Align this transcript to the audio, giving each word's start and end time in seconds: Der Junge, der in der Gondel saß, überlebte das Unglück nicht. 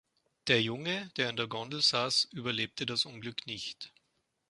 Der 0.47 0.63
Junge, 0.63 1.11
der 1.15 1.29
in 1.29 1.35
der 1.35 1.45
Gondel 1.45 1.79
saß, 1.79 2.29
überlebte 2.31 2.87
das 2.87 3.05
Unglück 3.05 3.45
nicht. 3.45 3.93